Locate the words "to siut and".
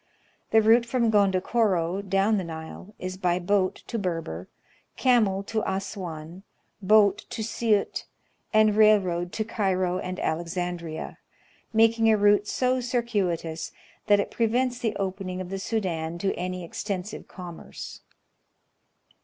7.29-8.75